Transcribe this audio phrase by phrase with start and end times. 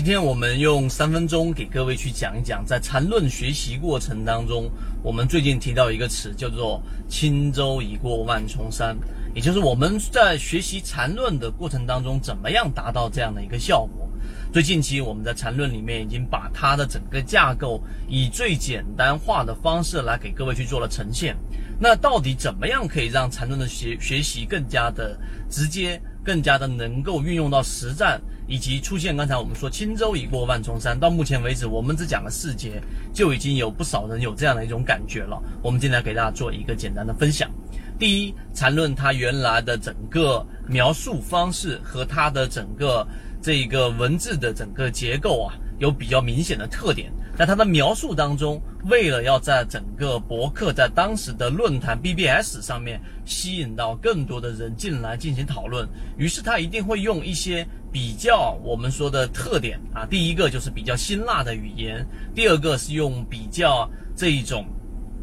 [0.00, 4.64] 今天我们用三分钟给各位去讲一讲，在缠论学习过程当中，
[5.02, 8.96] 我们最近提到一个词叫做“轻舟已过万重山”，
[9.36, 14.09] 也就是我们在学习缠论的过程当中，怎么样达到这样的一个效果。
[14.52, 21.36] 最近期我们在缠论里面已经把它的整个架构以最简单化的方式来给各位去做了呈现。
[21.78, 25.16] 那到底怎么样可以让缠论的学学习更加的
[25.48, 26.00] 直接？
[26.22, 30.98] 更加的能够运用到实战，以及出现刚才我们说轻舟已过万重山。
[30.98, 32.80] 到目前为止，我们只讲了四节，
[33.14, 35.42] 就已经有不少人有这样的一种感觉了。
[35.62, 37.50] 我们今天给大家做一个简单的分享。
[37.98, 43.06] 第一，缠论它原来的整个描述方式和它的整个
[43.42, 47.12] 这个文字的整个结构啊，有比较明显的特点。
[47.36, 55.88] 在它的描述当中，为了要在整个博客在当时的论坛 BBS 上面吸引到更多的人进来进行讨论，
[56.18, 64.66] 于是他一定会用一些比较我们说的特点啊，第一个就是比较辛辣的语言，第二个是用比较这一种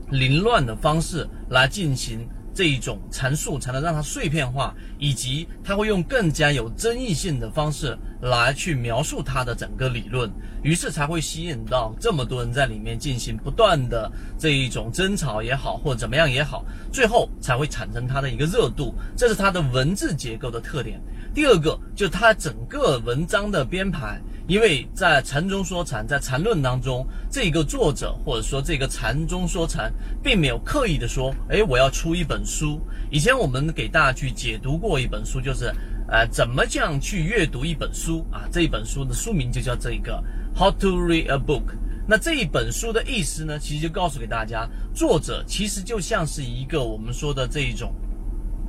[0.09, 2.27] 凌乱的方式来进行。
[2.57, 10.27] 这一种阐述才能让它碎片化，以及他会用更加有争议性的方式来去描述他的整个理论，
[10.63, 20.99] 于是才会吸引到这么多人在里面进行不断的这一种争吵也好，或者怎么样也好，最后才会产生它的一个热度，这是它的文字结构的特点。
[21.35, 24.19] 第二个就是它整个文章的编排。
[24.47, 32.79] 因为在禅中说禅，在禅论当中，这个作者或者说这个禅中说禅，并没有刻意的说，哎，我要出一本书。
[33.11, 35.65] 以前我们给大家去解读过一本书，就是，
[36.07, 38.47] 呃，怎么这样去阅读一本书啊？
[38.49, 40.23] 这一本书的书名就叫这个
[40.55, 41.75] How to Read a Book。
[42.07, 47.93] 那这一本书的意思呢，其实就告诉给大家，作者其实就像是一个我们说的这一种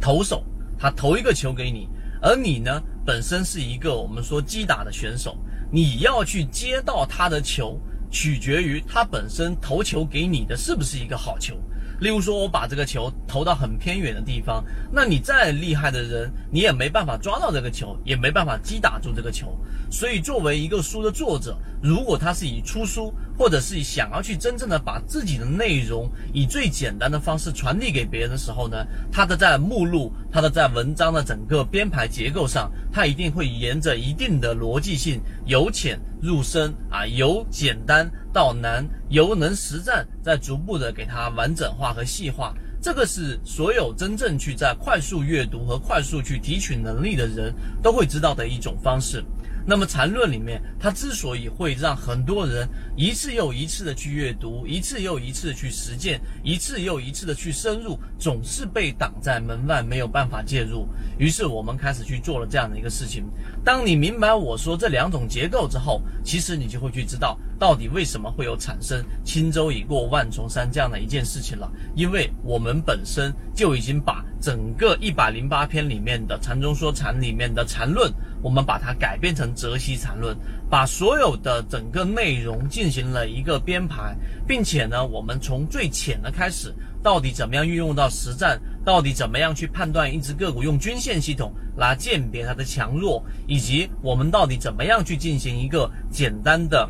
[0.00, 0.42] 投手，
[0.76, 1.88] 他投一个球给你，
[2.20, 5.38] 而你呢，本身是一个我们说击打的选手。
[5.70, 7.78] 你要去接到他的球，
[8.10, 11.54] 取决于他本身投球给你的是不是一个好球。
[12.00, 19.58] 例如说，我把这个球投到很偏远的地方，那你再厉害的人，你也没办法抓到这个球，也没办法击打住这个球。
[19.90, 38.10] 所以，作为一个书的作者，如果他是以出书，或者是想要去真正的把自己的内容以最简单的方式传递给别人的时候呢，他的在目录，他的在文章的整个编排结构上，他一定会沿着一定的逻辑性，由浅入深啊，由简单。
[38.30, 47.52] 到难，由能实战，再逐步的给它完整化和细化，这个是所有真正去在快速阅读和快速去提取能力的人
[47.82, 49.24] 都会知道的一种方式。
[49.68, 60.88] 那么禅论里面，它之所以会让很多人一次又一次的去阅读，一次又一次的去实践，一次又一次的去深入，总是被挡在门外，没有办法介入。
[61.18, 63.26] 于是我们开始去做了这样的一个事情。
[63.62, 71.70] 当你明白我说这两种结构之后，其实你就会去知道到底为什么会有产生轻舟已过万重山这样的一件事情了。
[71.94, 78.12] 因为我们本身就已经把整个一百零八篇里面的禅中说禅里面的禅论。
[78.40, 80.36] 我们把它改编成泽西禅论，
[80.70, 84.16] 把所有的整个内容进行了一个编排，
[84.46, 86.72] 并且呢，我们从最浅的开始，
[87.02, 96.88] 到底怎么样运用到实战，到底怎么样去判断一只个股用均线系统来鉴别它的强弱，以及我们到底怎么样去进行一个简单的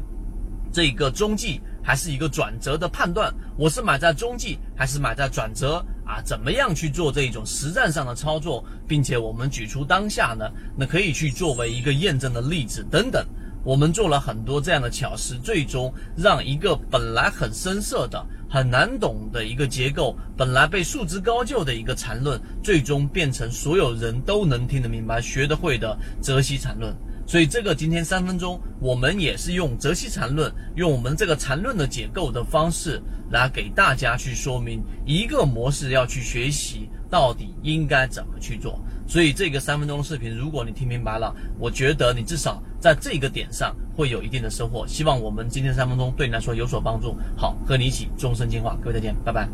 [0.71, 5.83] 这个中继还是一个转折的判断，我是买在中继还是买在转折？
[6.09, 10.51] 啊，怎么样去做这一种实战上的操作，并且我们举出当下呢？
[10.75, 13.25] 那可以去作为一个验证的例子等等。
[13.63, 26.97] 我们做了很多这样的巧思，最终让一个本来很深涩的、很难懂的一个结构，本来被束之高就的一个缠论，最终变成所有人都能听得明白、学得会的泽西缠论。
[27.29, 32.99] 所以这个今天三分钟，我们也是用泽西禅论，用我们这个禅论的结构的方式
[33.31, 38.81] 来给大家去说明一个模式要去学习到底应该怎么去做。
[39.07, 44.87] 所以这个三分钟视频，如果你听明白了，我觉得你至少在这个点上会有一定的收获。
[44.87, 47.15] 希望我们今天三分钟对你来说有所帮助。
[47.37, 49.47] 好，和你一起终身进化，各位再见，拜拜。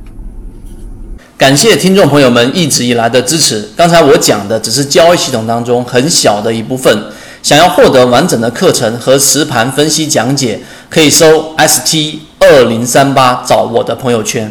[1.36, 3.68] 感谢听众朋友们一直以来的支持。
[3.76, 7.12] 刚才我讲的只是交易系统当中很小的一部分。
[7.44, 10.58] 想要获得完整的课程和实盘分析讲解，
[10.88, 14.50] 可以搜 ST 二零三八找我的朋友圈。